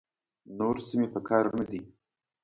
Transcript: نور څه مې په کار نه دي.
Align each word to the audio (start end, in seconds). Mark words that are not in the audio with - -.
نور 0.57 0.75
څه 0.87 0.93
مې 0.99 1.07
په 1.13 1.19
کار 1.27 1.45
نه 1.57 1.63
دي. 1.69 1.81